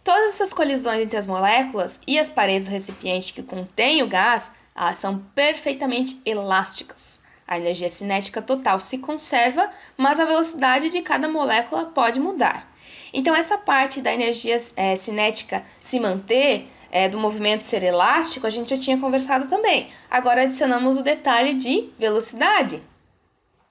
Todas 0.03 0.29
essas 0.29 0.51
colisões 0.51 1.01
entre 1.01 1.15
as 1.15 1.27
moléculas 1.27 2.00
e 2.07 2.17
as 2.17 2.31
paredes 2.31 2.67
do 2.67 2.72
recipiente 2.72 3.33
que 3.33 3.43
contém 3.43 4.01
o 4.01 4.07
gás, 4.07 4.55
elas 4.75 4.98
são 4.98 5.19
perfeitamente 5.36 6.19
elásticas. 6.25 7.22
A 7.48 7.60
energia 7.60 7.89
cinética 7.89 8.41
total 8.41 8.79
se 8.79 8.98
conserva, 8.98 9.69
mas 9.95 10.19
a 10.19 10.25
velocidade 10.25 10.89
de 10.89 11.03
cada 11.03 11.29
molécula 11.29 11.86
pode 11.86 12.19
mudar. 12.19 12.67
Então, 13.13 13.36
essa 13.36 13.60
parte 13.60 14.01
da 14.01 14.12
energia 14.12 14.60
é, 14.75 14.95
cinética 14.95 15.63
se 15.79 16.00
manter 16.00 16.67
é, 16.96 17.10
do 17.10 17.18
movimento 17.18 17.64
ser 17.64 17.82
elástico, 17.82 18.46
a 18.46 18.52
gente 18.52 18.70
já 18.70 18.78
tinha 18.80 19.00
conversado 19.00 19.48
também. 19.48 19.90
Agora 20.12 20.44
adicionamos 20.44 20.96
o 20.96 21.02
detalhe 21.02 21.56
de 21.56 21.90
velocidade. 21.98 22.84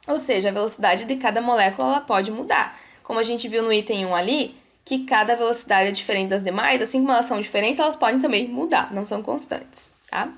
Ou 0.09 0.19
seja, 0.19 0.49
a 0.49 0.53
velocidade 0.53 1.05
de 1.05 1.15
cada 1.15 1.41
molécula 1.41 1.87
ela 1.87 2.01
pode 2.01 2.33
mudar. 2.33 2.77
Como 3.05 3.21
a 3.21 3.23
gente 3.23 3.47
viu 3.47 3.63
no 3.63 3.73
item 3.73 4.07
1 4.07 4.17
ali, 4.17 4.57
que 4.85 5.05
cada 5.05 5.37
velocidade 5.37 5.91
é 5.91 5.93
diferente 5.93 6.31
das 6.31 6.43
demais, 6.43 6.83
assim 6.83 6.99
como 6.99 7.13
elas 7.13 7.27
são 7.27 7.41
diferentes, 7.41 7.79
elas 7.79 7.95
podem 7.95 8.19
também 8.19 8.49
mudar, 8.49 8.93
não 8.93 9.07
são 9.07 9.23
constantes, 9.23 9.93
tá? 10.11 10.29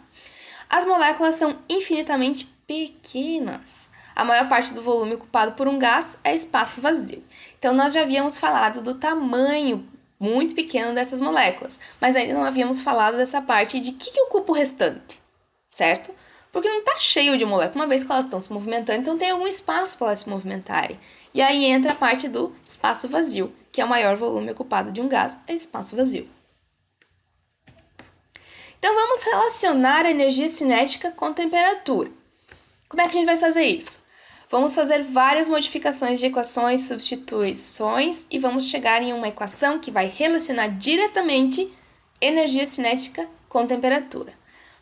As 0.68 0.84
moléculas 0.84 1.36
são 1.36 1.56
infinitamente 1.66 2.44
pequenas. 2.66 3.92
A 4.14 4.26
maior 4.26 4.46
parte 4.46 4.74
do 4.74 4.82
volume 4.82 5.14
ocupado 5.14 5.52
por 5.52 5.66
um 5.66 5.78
gás 5.78 6.20
é 6.22 6.34
espaço 6.34 6.82
vazio. 6.82 7.24
Então, 7.58 7.72
nós 7.72 7.94
já 7.94 8.02
havíamos 8.02 8.36
falado 8.36 8.82
do 8.82 8.94
tamanho 8.94 9.88
muito 10.24 10.54
pequeno 10.54 10.94
dessas 10.94 11.20
moléculas, 11.20 11.78
mas 12.00 12.16
ainda 12.16 12.32
não 12.32 12.44
havíamos 12.44 12.80
falado 12.80 13.18
dessa 13.18 13.42
parte 13.42 13.78
de 13.78 13.92
que, 13.92 14.10
que 14.10 14.20
ocupa 14.22 14.52
o 14.52 14.54
restante, 14.54 15.20
certo? 15.70 16.14
Porque 16.50 16.68
não 16.68 16.78
está 16.78 16.98
cheio 16.98 17.36
de 17.36 17.44
moléculas, 17.44 17.76
uma 17.76 17.86
vez 17.86 18.04
que 18.04 18.10
elas 18.10 18.24
estão 18.24 18.40
se 18.40 18.52
movimentando, 18.52 19.00
então 19.00 19.18
tem 19.18 19.30
algum 19.30 19.46
espaço 19.46 19.98
para 19.98 20.08
elas 20.08 20.20
se 20.20 20.30
movimentarem. 20.30 20.98
E 21.34 21.42
aí 21.42 21.66
entra 21.66 21.92
a 21.92 21.96
parte 21.96 22.28
do 22.28 22.54
espaço 22.64 23.08
vazio, 23.08 23.54
que 23.70 23.80
é 23.80 23.84
o 23.84 23.88
maior 23.88 24.16
volume 24.16 24.52
ocupado 24.52 24.90
de 24.90 25.00
um 25.00 25.08
gás, 25.08 25.38
é 25.46 25.52
espaço 25.52 25.94
vazio. 25.94 26.28
Então 28.78 28.94
vamos 28.94 29.22
relacionar 29.24 30.06
a 30.06 30.10
energia 30.10 30.48
cinética 30.48 31.10
com 31.10 31.32
temperatura. 31.32 32.10
Como 32.88 33.02
é 33.02 33.04
que 33.04 33.10
a 33.10 33.14
gente 33.14 33.26
vai 33.26 33.38
fazer 33.38 33.64
isso? 33.64 34.03
Vamos 34.54 34.72
fazer 34.72 35.02
várias 35.02 35.48
modificações 35.48 36.20
de 36.20 36.26
equações, 36.26 36.82
substituições 36.82 38.24
e 38.30 38.38
vamos 38.38 38.66
chegar 38.66 39.02
em 39.02 39.12
uma 39.12 39.26
equação 39.26 39.80
que 39.80 39.90
vai 39.90 40.06
relacionar 40.06 40.68
diretamente 40.68 41.74
energia 42.20 42.64
cinética 42.64 43.26
com 43.48 43.66
temperatura. 43.66 44.32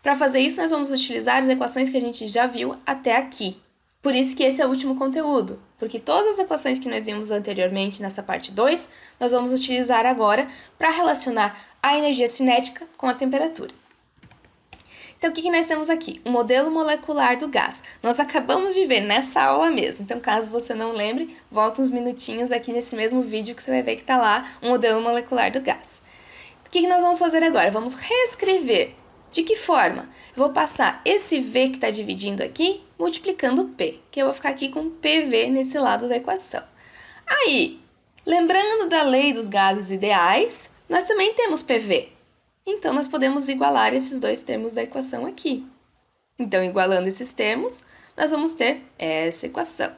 Para 0.03 0.15
fazer 0.15 0.41
isso, 0.41 0.61
nós 0.61 0.71
vamos 0.71 0.91
utilizar 0.91 1.43
as 1.43 1.49
equações 1.49 1.89
que 1.89 1.97
a 1.97 2.01
gente 2.03 2.29
já 2.29 2.47
viu 2.47 2.77
até 2.85 3.17
aqui. 3.17 3.57
Por 4.03 4.15
isso 4.15 4.37
que 4.37 4.43
esse 4.43 4.61
é 4.61 4.67
o 4.67 4.69
último 4.69 4.95
conteúdo, 4.95 5.59
porque 5.79 5.99
todas 5.99 6.27
as 6.27 6.39
equações 6.41 6.79
que 6.79 6.91
nós 6.91 7.07
vimos 7.07 7.31
anteriormente 7.31 8.03
nessa 8.03 8.23
parte 8.23 8.53
2, 8.53 8.93
nós 9.19 9.33
vamos 9.33 9.55
utilizar 9.55 10.05
agora 10.05 10.49
para 10.77 10.91
relacionar 10.91 11.59
a 11.83 11.97
energia 11.97 12.29
cinética 12.29 12.87
com 12.99 13.07
a 13.07 13.15
temperatura. 13.15 13.82
Então, 15.23 15.31
o 15.31 15.35
que, 15.35 15.49
nós 15.53 15.69
temos 15.69 15.89
aqui? 15.89 16.21
O 16.25 16.31
modelo 16.31 16.69
molecular 16.69 17.39
do 17.39 17.47
gás. 17.47 17.81
Nós 18.03 18.19
acabamos 18.19 18.75
de 18.75 18.85
ver 18.87 19.03
nessa 19.03 19.41
aula 19.41 19.71
mesmo. 19.71 20.05
Então, 20.05 20.19
caso 20.19 20.51
você 20.51 20.75
não 20.75 20.91
lembre, 20.91 21.37
volta 21.49 21.81
uns 21.81 21.91
minutinhos 21.91 22.51
aqui 22.51 22.73
nesse 22.73 22.97
mesmo 22.97 23.23
vídeo 23.23 23.55
que 23.55 23.63
você 23.63 23.71
vai 23.71 23.85
ver 23.85 23.95
que 23.95 24.01
está 24.01 24.17
lá 24.17 24.53
o 24.61 24.71
modelo 24.71 25.01
molecular 25.01 25.53
do 25.53 25.61
gás. 25.61 26.03
O 26.67 26.71
que, 26.71 26.81
que 26.81 26.89
nós 26.89 27.01
vamos 27.03 27.21
fazer 27.21 27.41
agora? 27.45 27.71
Vamos 27.71 27.95
reescrever. 27.95 28.97
De 29.31 29.45
que 29.45 29.55
forma? 29.55 30.09
Eu 30.37 30.43
vou 30.43 30.51
passar 30.51 31.01
esse 31.05 31.39
V 31.39 31.69
que 31.69 31.77
está 31.77 31.91
dividindo 31.91 32.43
aqui, 32.43 32.83
multiplicando 32.99 33.67
P, 33.67 34.01
que 34.11 34.21
eu 34.21 34.27
vou 34.27 34.35
ficar 34.35 34.49
aqui 34.49 34.71
com 34.71 34.91
PV 34.91 35.51
nesse 35.51 35.79
lado 35.79 36.09
da 36.09 36.17
equação. 36.17 36.65
Aí, 37.25 37.79
lembrando 38.27 38.89
da 38.89 39.05
lei 39.05 39.33
dos 39.33 39.49
gases 39.49 39.93
ideais, 39.93 40.69
nós 40.89 41.05
também 41.05 41.33
temos 41.35 41.63
PV. 41.63 42.09
Então, 42.67 42.93
nós 42.93 43.07
podemos 43.09 43.49
igualar 43.49 43.93
esses 43.95 44.21
dois 44.21 44.41
termos 44.41 44.75
da 44.75 44.83
equação 44.83 45.27
aqui. 45.27 45.67
Então, 46.39 46.63
igualando 46.63 47.09
esses 47.09 47.33
termos, 47.33 47.87
nós 48.17 48.31
vamos 48.31 48.53
ter 48.53 48.83
essa 48.99 49.47
equação. 49.47 49.93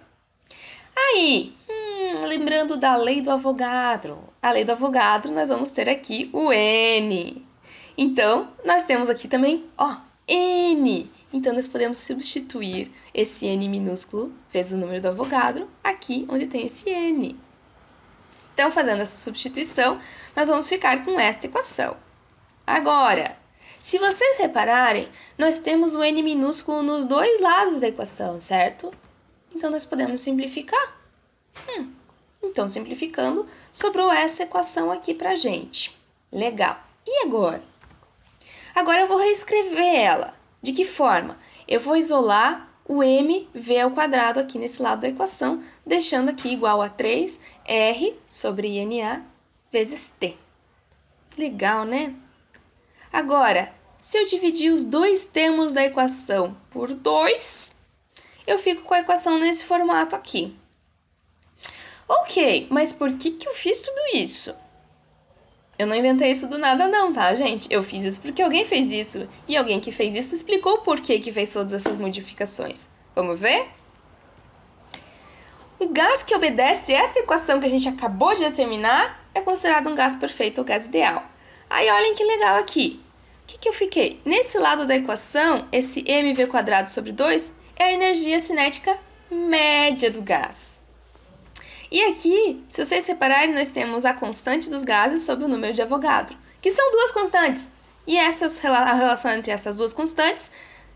Aí, 0.96 1.54
hum, 1.68 2.24
lembrando 2.26 2.76
da 2.76 2.96
lei 2.96 3.20
do 3.20 3.30
Avogadro. 3.30 4.18
A 4.40 4.50
lei 4.52 4.64
do 4.64 4.72
Avogadro, 4.72 5.32
nós 5.32 5.48
vamos 5.48 5.70
ter 5.70 5.88
aqui 5.88 6.30
o 6.32 6.52
N. 6.52 7.44
Então, 7.96 8.52
nós 8.64 8.84
temos 8.84 9.10
aqui 9.10 9.28
também, 9.28 9.64
ó, 9.76 9.96
N. 10.26 11.10
Então, 11.32 11.52
nós 11.52 11.66
podemos 11.66 11.98
substituir 11.98 12.92
esse 13.12 13.46
N 13.46 13.68
minúsculo 13.68 14.32
vezes 14.52 14.72
o 14.72 14.76
número 14.76 15.02
do 15.02 15.08
Avogadro 15.08 15.68
aqui 15.82 16.24
onde 16.28 16.46
tem 16.46 16.66
esse 16.66 16.88
N. 16.88 17.36
Então, 18.54 18.70
fazendo 18.70 19.02
essa 19.02 19.16
substituição, 19.16 20.00
nós 20.36 20.48
vamos 20.48 20.68
ficar 20.68 21.04
com 21.04 21.18
esta 21.18 21.46
equação. 21.46 21.96
Agora, 22.66 23.36
se 23.80 23.98
vocês 23.98 24.38
repararem, 24.38 25.08
nós 25.36 25.58
temos 25.58 25.94
o 25.94 26.02
n 26.02 26.22
minúsculo 26.22 26.82
nos 26.82 27.04
dois 27.04 27.40
lados 27.40 27.80
da 27.80 27.88
equação, 27.88 28.40
certo? 28.40 28.90
Então, 29.54 29.70
nós 29.70 29.84
podemos 29.84 30.20
simplificar. 30.20 30.96
Hum, 31.68 31.92
então, 32.42 32.68
simplificando, 32.68 33.46
sobrou 33.72 34.10
essa 34.10 34.44
equação 34.44 34.90
aqui 34.90 35.12
pra 35.12 35.34
gente. 35.34 35.94
Legal. 36.32 36.78
E 37.06 37.24
agora? 37.26 37.62
Agora 38.74 39.02
eu 39.02 39.06
vou 39.06 39.18
reescrever 39.18 39.94
ela. 39.94 40.34
De 40.62 40.72
que 40.72 40.84
forma? 40.84 41.38
Eu 41.68 41.78
vou 41.78 41.96
isolar 41.96 42.68
o 42.86 43.02
mv 43.02 43.80
ao 43.80 43.90
quadrado 43.90 44.40
aqui 44.40 44.58
nesse 44.58 44.82
lado 44.82 45.02
da 45.02 45.08
equação, 45.08 45.62
deixando 45.84 46.30
aqui 46.30 46.48
igual 46.52 46.82
a 46.82 46.90
3r 46.90 48.14
sobre 48.28 48.84
NA 48.84 49.22
vezes 49.70 50.10
t. 50.18 50.36
Legal, 51.36 51.84
né? 51.84 52.14
Agora, 53.14 53.72
se 53.96 54.18
eu 54.18 54.26
dividir 54.26 54.72
os 54.72 54.82
dois 54.82 55.24
termos 55.24 55.72
da 55.72 55.84
equação 55.84 56.56
por 56.68 56.92
2, 56.92 57.80
eu 58.44 58.58
fico 58.58 58.82
com 58.82 58.92
a 58.92 58.98
equação 58.98 59.38
nesse 59.38 59.64
formato 59.64 60.16
aqui. 60.16 60.56
Ok, 62.08 62.66
mas 62.70 62.92
por 62.92 63.12
que, 63.12 63.30
que 63.30 63.46
eu 63.46 63.54
fiz 63.54 63.80
tudo 63.80 64.16
isso? 64.16 64.52
Eu 65.78 65.86
não 65.86 65.94
inventei 65.94 66.32
isso 66.32 66.48
do 66.48 66.58
nada 66.58 66.88
não, 66.88 67.12
tá, 67.12 67.32
gente? 67.36 67.68
Eu 67.70 67.84
fiz 67.84 68.02
isso 68.02 68.20
porque 68.20 68.42
alguém 68.42 68.66
fez 68.66 68.90
isso. 68.90 69.28
E 69.46 69.56
alguém 69.56 69.78
que 69.78 69.92
fez 69.92 70.12
isso 70.16 70.34
explicou 70.34 70.78
por 70.78 71.00
que, 71.00 71.20
que 71.20 71.30
fez 71.30 71.52
todas 71.52 71.72
essas 71.72 71.98
modificações. 71.98 72.88
Vamos 73.14 73.38
ver? 73.38 73.68
O 75.78 75.86
gás 75.86 76.24
que 76.24 76.34
obedece 76.34 76.92
essa 76.92 77.20
equação 77.20 77.60
que 77.60 77.66
a 77.66 77.70
gente 77.70 77.88
acabou 77.88 78.34
de 78.34 78.40
determinar 78.40 79.24
é 79.32 79.40
considerado 79.40 79.88
um 79.88 79.94
gás 79.94 80.16
perfeito 80.16 80.58
ou 80.58 80.64
gás 80.64 80.86
ideal. 80.86 81.22
Aí 81.70 81.88
olhem 81.88 82.12
que 82.12 82.24
legal 82.24 82.56
aqui. 82.56 83.03
O 83.44 83.46
que, 83.46 83.58
que 83.58 83.68
eu 83.68 83.74
fiquei? 83.74 84.20
Nesse 84.24 84.58
lado 84.58 84.86
da 84.86 84.96
equação, 84.96 85.68
esse 85.70 86.02
mv 86.06 86.48
sobre 86.88 87.12
2 87.12 87.56
é 87.76 87.84
a 87.84 87.92
energia 87.92 88.40
cinética 88.40 88.98
média 89.30 90.10
do 90.10 90.22
gás. 90.22 90.80
E 91.90 92.02
aqui, 92.04 92.64
se 92.70 92.84
vocês 92.84 93.04
separarem, 93.04 93.54
nós 93.54 93.70
temos 93.70 94.04
a 94.04 94.14
constante 94.14 94.70
dos 94.70 94.82
gases 94.82 95.22
sobre 95.22 95.44
o 95.44 95.48
número 95.48 95.74
de 95.74 95.82
Avogadro, 95.82 96.36
que 96.60 96.72
são 96.72 96.90
duas 96.90 97.10
constantes. 97.10 97.70
E 98.06 98.16
essas, 98.16 98.64
a 98.64 98.94
relação 98.94 99.30
entre 99.30 99.52
essas 99.52 99.76
duas 99.76 99.92
constantes 99.92 100.50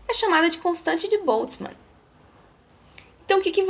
é 0.07 0.13
chamada 0.13 0.49
de 0.49 0.57
constante 0.57 1.07
de 1.07 1.19
Boltzmann. 1.19 1.73
Então, 3.23 3.37
o 3.37 3.41
que, 3.41 3.51
que 3.51 3.65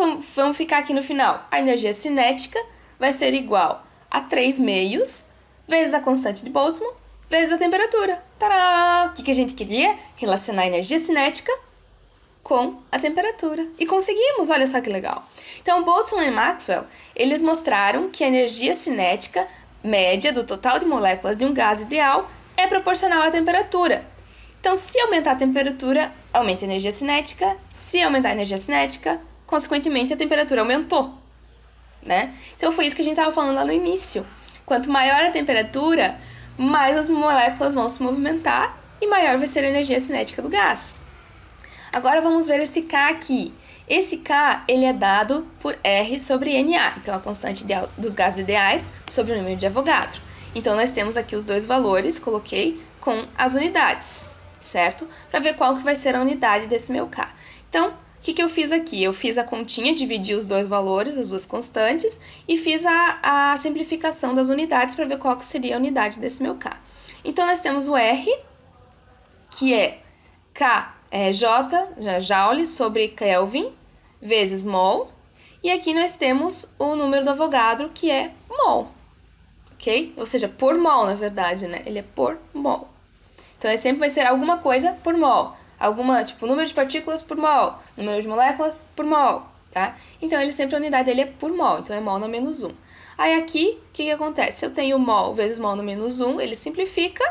ficar 0.54 0.78
aqui 0.78 0.94
no 0.94 1.04
final? 1.04 1.46
A 1.52 1.60
energia 1.60 1.94
cinética 1.94 2.58
vai 2.98 3.12
ser 3.12 3.34
igual 3.34 3.86
a 4.10 4.22
3 4.22 4.58
meios 4.58 5.26
vezes 5.68 5.94
a 5.94 6.00
constante 6.00 6.44
de 6.44 6.50
Boltzmann 6.50 6.94
vezes 7.30 7.54
a 7.54 7.58
temperatura. 7.58 8.24
Tará! 8.40 9.08
O 9.10 9.14
que, 9.14 9.24
que 9.24 9.32
a 9.32 9.36
gente 9.36 9.54
queria? 9.54 9.96
Relacionar 10.16 10.64
a 10.64 10.68
energia 10.68 10.98
cinética 10.98 11.52
com 12.42 12.82
a 12.92 12.98
temperatura. 12.98 13.68
E 13.78 13.86
conseguimos, 13.86 14.50
olha 14.50 14.68
só 14.68 14.80
que 14.82 14.90
legal. 14.90 15.28
Então, 15.62 15.84
Boltzmann 15.84 16.30
e 16.30 16.32
Maxwell, 16.32 16.86
eles 17.16 17.42
mostraram 17.42 18.10
que 18.10 18.24
a 18.24 18.28
energia 18.28 18.74
cinética 18.76 19.46
média 19.84 20.32
do 20.34 20.44
total 20.44 20.80
de 20.80 20.86
moléculas 20.86 21.38
de 21.38 21.46
um 21.46 21.54
gás 21.54 21.82
ideal 21.82 22.30
é 22.58 22.66
proporcional 22.66 23.24
à 23.24 23.32
temperatura. 23.32 24.06
Então, 24.60 24.76
se 24.76 25.00
aumentar 25.02 25.32
a 25.32 25.36
temperatura, 25.36 26.12
aumenta 26.34 26.66
a 26.66 26.68
energia 26.68 26.92
cinética. 26.92 27.58
Se 27.70 28.02
aumentar 28.02 28.30
a 28.30 28.34
energia 28.34 28.58
cinética, 28.58 29.22
consequentemente 29.46 30.14
a 30.14 30.18
temperatura 30.18 30.62
aumentou. 30.62 31.14
né? 32.02 32.34
Então 32.56 32.72
foi 32.72 32.86
isso 32.86 32.96
que 32.96 33.02
a 33.02 33.06
gente 33.06 33.18
estava 33.18 33.34
falando 33.34 33.56
lá 33.56 33.66
no 33.66 33.74
início. 33.74 34.26
Quanto 34.66 34.90
maior 34.90 35.24
a 35.24 35.32
temperatura, 35.32 36.20
mais 36.60 36.98
as 36.98 37.08
moléculas 37.08 37.74
vão 37.74 37.90
se 37.90 38.04
movimentar 38.04 38.78
e 39.02 39.08
maior 39.08 39.38
vai 39.38 39.48
ser 39.48 39.64
a 39.64 39.70
energia 39.70 40.00
cinética 40.02 40.42
do 40.42 40.50
gás. 40.50 41.00
Agora 41.94 42.20
vamos 42.20 42.48
ver 42.48 42.60
esse 42.60 42.82
K 42.82 43.08
aqui. 43.08 43.54
Esse 43.88 44.18
K 44.18 44.66
ele 44.68 44.84
é 44.84 44.92
dado 44.92 45.48
por 45.62 45.78
R 45.82 46.20
sobre 46.20 46.62
NA, 46.62 46.96
então 46.98 47.16
a 47.16 47.20
constante 47.20 47.64
ideal 47.64 47.90
dos 47.98 48.14
gases 48.14 48.42
ideais 48.42 48.90
sobre 49.08 49.32
o 49.32 49.38
número 49.38 49.56
de 49.56 49.66
Avogadro. 49.66 50.20
Então 50.54 50.76
nós 50.76 50.92
temos 50.92 51.16
aqui 51.16 51.34
os 51.34 51.46
dois 51.46 51.66
valores, 51.66 52.20
coloquei 52.20 52.82
com 53.00 53.26
as 53.38 53.54
unidades, 53.54 54.28
certo? 54.60 55.08
Para 55.32 55.40
ver 55.40 55.56
qual 55.56 55.78
que 55.78 55.84
vai 55.84 55.96
ser 55.96 56.14
a 56.14 56.22
unidade 56.22 56.68
desse 56.68 56.92
meu 56.92 57.08
K. 57.08 57.30
Então, 57.70 57.94
o 58.20 58.22
que, 58.22 58.34
que 58.34 58.44
eu 58.44 58.50
fiz 58.50 58.72
aqui? 58.74 59.02
Eu 59.02 59.14
fiz 59.14 59.38
a 59.38 59.46
continha, 59.46 59.96
dividi 59.96 60.36
os 60.36 60.46
dois 60.46 60.68
valores, 60.68 61.18
as 61.18 61.30
duas 61.30 61.46
constantes, 61.46 62.20
e 62.46 62.58
fiz 62.58 62.86
a, 62.86 63.20
a 63.54 63.58
simplificação 63.58 64.36
das 64.36 64.50
unidades 64.50 64.94
para 64.94 65.06
ver 65.06 65.18
qual 65.18 65.38
que 65.38 65.46
seria 65.46 65.76
a 65.76 65.80
unidade 65.80 66.20
desse 66.20 66.44
meu 66.44 66.56
K. 66.56 66.78
Então, 67.24 67.46
nós 67.48 67.62
temos 67.62 67.88
o 67.88 67.96
R, 67.96 68.30
que 69.52 69.74
é 69.74 70.02
K 70.54 70.96
é 71.10 71.32
J, 71.32 71.88
Joule, 72.20 72.68
sobre 72.68 73.08
Kelvin, 73.08 73.72
vezes 74.22 74.66
mol. 74.66 75.10
E 75.64 75.72
aqui 75.72 75.94
nós 75.94 76.14
temos 76.16 76.76
o 76.78 76.96
número 76.96 77.24
do 77.24 77.32
Avogadro, 77.32 77.90
que 77.90 78.12
é 78.12 78.32
mol. 78.50 78.90
Ok? 79.74 80.14
Ou 80.18 80.26
seja, 80.26 80.50
por 80.50 80.78
mol, 80.78 81.06
na 81.06 81.16
verdade, 81.16 81.68
né? 81.68 81.84
Ele 81.86 82.00
é 82.00 82.04
por 82.04 82.38
mol. 82.54 82.90
Então, 83.58 83.72
ele 83.72 83.80
sempre 83.80 84.00
vai 84.00 84.10
ser 84.10 84.28
alguma 84.28 84.58
coisa 84.58 84.92
por 85.04 85.16
mol 85.16 85.58
alguma, 85.80 86.24
tipo, 86.24 86.46
número 86.46 86.68
de 86.68 86.74
partículas 86.74 87.22
por 87.22 87.38
mol, 87.38 87.80
número 87.96 88.22
de 88.22 88.28
moléculas 88.28 88.84
por 88.96 89.06
mol, 89.06 89.44
tá? 89.72 89.96
Então, 90.22 90.40
ele 90.42 90.52
sempre 90.52 90.76
a 90.76 90.80
unidade 90.80 91.06
dele 91.06 91.22
é 91.22 91.26
por 91.26 91.52
mol, 91.52 91.80
então 91.80 91.96
é 91.96 92.00
mol 92.02 92.20
no 92.20 92.28
menos 92.28 92.62
1. 92.62 92.72
Aí 93.18 93.36
aqui, 93.36 93.80
o 93.90 93.94
que, 93.94 94.04
que 94.04 94.12
acontece? 94.12 94.60
Se 94.60 94.66
eu 94.66 94.74
tenho 94.74 95.00
mol 95.00 95.34
vezes 95.34 95.60
mol 95.60 95.76
no 95.76 95.84
menos 95.84 96.20
1, 96.20 96.42
ele 96.42 96.56
simplifica, 96.56 97.24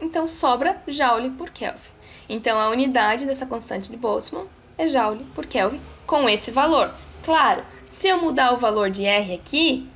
então 0.00 0.26
sobra 0.26 0.82
joule 0.86 1.30
por 1.30 1.50
Kelvin. 1.50 1.90
Então, 2.28 2.58
a 2.58 2.68
unidade 2.70 3.26
dessa 3.26 3.46
constante 3.46 3.90
de 3.90 3.96
Boltzmann 3.96 4.46
é 4.78 4.88
joule 4.88 5.24
por 5.34 5.46
Kelvin 5.46 5.80
com 6.06 6.28
esse 6.28 6.50
valor. 6.50 6.92
Claro, 7.24 7.62
se 7.86 8.08
eu 8.08 8.20
mudar 8.20 8.52
o 8.52 8.56
valor 8.56 8.88
de 8.88 9.04
R 9.04 9.34
aqui, 9.34 9.88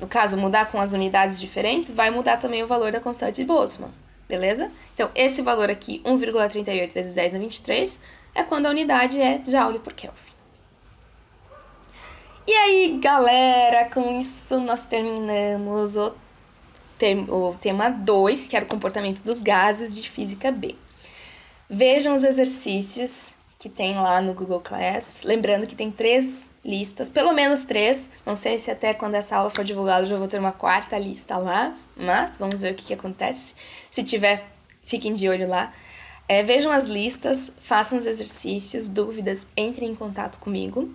no 0.00 0.08
caso, 0.08 0.36
mudar 0.36 0.70
com 0.70 0.80
as 0.80 0.92
unidades 0.92 1.38
diferentes, 1.38 1.92
vai 1.92 2.10
mudar 2.10 2.38
também 2.38 2.62
o 2.62 2.66
valor 2.66 2.90
da 2.90 2.98
constante 2.98 3.36
de 3.36 3.44
Boltzmann 3.44 4.01
beleza? 4.32 4.72
Então, 4.94 5.10
esse 5.14 5.42
valor 5.42 5.68
aqui, 5.68 6.00
1,38 6.06 6.94
vezes 6.94 7.12
10 7.12 7.34
na 7.34 7.38
23, 7.38 8.02
é 8.34 8.42
quando 8.42 8.64
a 8.64 8.70
unidade 8.70 9.20
é 9.20 9.42
Joule 9.46 9.78
por 9.78 9.92
Kelvin. 9.92 10.16
E 12.46 12.52
aí, 12.52 12.98
galera, 12.98 13.90
com 13.90 14.18
isso 14.18 14.58
nós 14.58 14.84
terminamos 14.84 15.96
o, 15.98 16.14
term 16.98 17.28
o 17.28 17.54
tema 17.60 17.90
2, 17.90 18.48
que 18.48 18.56
era 18.56 18.64
o 18.64 18.68
comportamento 18.68 19.20
dos 19.20 19.38
gases 19.38 19.94
de 19.94 20.08
Física 20.08 20.50
B. 20.50 20.76
Vejam 21.68 22.14
os 22.14 22.24
exercícios 22.24 23.34
que 23.62 23.68
tem 23.68 23.94
lá 23.94 24.20
no 24.20 24.34
Google 24.34 24.58
Class. 24.58 25.18
Lembrando 25.22 25.68
que 25.68 25.76
tem 25.76 25.88
três 25.88 26.50
listas, 26.64 27.08
pelo 27.08 27.32
menos 27.32 27.62
três. 27.62 28.10
Não 28.26 28.34
sei 28.34 28.58
se 28.58 28.72
até 28.72 28.92
quando 28.92 29.14
essa 29.14 29.36
aula 29.36 29.50
for 29.50 29.64
divulgada 29.64 30.02
eu 30.02 30.06
já 30.06 30.16
vou 30.16 30.26
ter 30.26 30.40
uma 30.40 30.50
quarta 30.50 30.98
lista 30.98 31.36
lá, 31.36 31.72
mas 31.96 32.36
vamos 32.36 32.60
ver 32.60 32.72
o 32.72 32.74
que, 32.74 32.86
que 32.86 32.94
acontece. 32.94 33.54
Se 33.88 34.02
tiver, 34.02 34.50
fiquem 34.82 35.14
de 35.14 35.28
olho 35.28 35.48
lá. 35.48 35.72
É, 36.26 36.42
vejam 36.42 36.72
as 36.72 36.86
listas, 36.86 37.52
façam 37.60 37.98
os 37.98 38.04
exercícios, 38.04 38.88
dúvidas, 38.88 39.52
entrem 39.56 39.90
em 39.90 39.94
contato 39.94 40.40
comigo. 40.40 40.92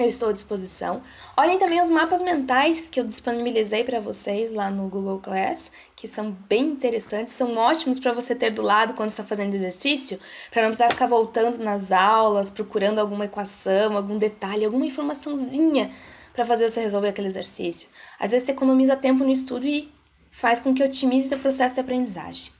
Eu 0.00 0.08
estou 0.08 0.30
à 0.30 0.32
disposição. 0.32 1.02
Olhem 1.36 1.58
também 1.58 1.78
os 1.78 1.90
mapas 1.90 2.22
mentais 2.22 2.88
que 2.88 2.98
eu 2.98 3.04
disponibilizei 3.04 3.84
para 3.84 4.00
vocês 4.00 4.50
lá 4.50 4.70
no 4.70 4.88
Google 4.88 5.18
Class, 5.18 5.70
que 5.94 6.08
são 6.08 6.30
bem 6.48 6.68
interessantes, 6.70 7.34
são 7.34 7.54
ótimos 7.58 7.98
para 7.98 8.14
você 8.14 8.34
ter 8.34 8.48
do 8.48 8.62
lado 8.62 8.94
quando 8.94 9.10
está 9.10 9.22
fazendo 9.22 9.54
exercício, 9.54 10.18
para 10.50 10.62
não 10.62 10.70
precisar 10.70 10.88
ficar 10.88 11.06
voltando 11.06 11.62
nas 11.62 11.92
aulas, 11.92 12.48
procurando 12.48 12.98
alguma 12.98 13.26
equação, 13.26 13.94
algum 13.94 14.16
detalhe, 14.16 14.64
alguma 14.64 14.86
informaçãozinha 14.86 15.90
para 16.32 16.46
fazer 16.46 16.70
você 16.70 16.80
resolver 16.80 17.08
aquele 17.08 17.28
exercício. 17.28 17.90
Às 18.18 18.30
vezes 18.30 18.46
você 18.46 18.52
economiza 18.52 18.96
tempo 18.96 19.22
no 19.22 19.30
estudo 19.30 19.66
e 19.66 19.92
faz 20.30 20.60
com 20.60 20.72
que 20.72 20.82
otimize 20.82 21.34
o 21.34 21.38
processo 21.38 21.74
de 21.74 21.82
aprendizagem. 21.82 22.50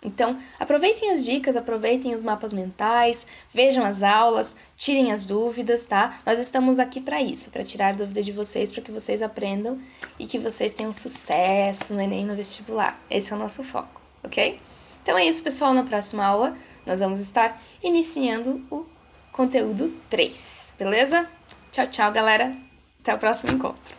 Então, 0.00 0.38
aproveitem 0.60 1.10
as 1.10 1.24
dicas, 1.24 1.56
aproveitem 1.56 2.14
os 2.14 2.22
mapas 2.22 2.52
mentais, 2.52 3.26
vejam 3.52 3.84
as 3.84 4.00
aulas, 4.02 4.54
tirem 4.76 5.10
as 5.10 5.26
dúvidas, 5.26 5.84
tá? 5.84 6.20
Nós 6.24 6.38
estamos 6.38 6.78
aqui 6.78 7.00
para 7.00 7.20
isso, 7.20 7.50
para 7.50 7.64
tirar 7.64 7.94
dúvida 7.94 8.22
de 8.22 8.30
vocês, 8.30 8.70
para 8.70 8.80
que 8.80 8.92
vocês 8.92 9.22
aprendam 9.22 9.80
e 10.16 10.26
que 10.26 10.38
vocês 10.38 10.72
tenham 10.72 10.92
sucesso 10.92 11.94
no 11.94 12.00
Enem 12.00 12.24
no 12.24 12.36
vestibular. 12.36 13.00
Esse 13.10 13.32
é 13.32 13.36
o 13.36 13.38
nosso 13.38 13.64
foco, 13.64 14.00
ok? 14.22 14.60
Então 15.02 15.18
é 15.18 15.26
isso, 15.26 15.42
pessoal. 15.42 15.74
Na 15.74 15.82
próxima 15.82 16.24
aula, 16.24 16.56
nós 16.86 17.00
vamos 17.00 17.18
estar 17.18 17.60
iniciando 17.82 18.64
o 18.70 18.86
conteúdo 19.32 19.92
3, 20.08 20.74
beleza? 20.78 21.28
Tchau, 21.72 21.88
tchau, 21.88 22.12
galera. 22.12 22.52
Até 23.00 23.14
o 23.14 23.18
próximo 23.18 23.52
encontro. 23.52 23.97